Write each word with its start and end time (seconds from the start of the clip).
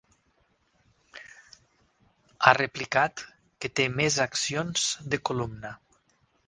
Ha 2.39 2.55
replicat 2.59 3.25
que 3.63 3.75
té 3.81 3.87
més 4.01 4.21
accions 4.27 4.89
de 5.15 5.23
Columna. 5.31 5.79